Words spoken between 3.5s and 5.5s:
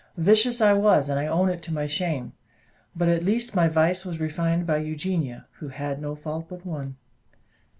my vice was refined by Eugenia,